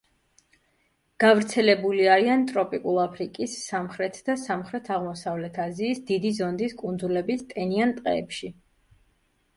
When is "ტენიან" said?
7.53-7.95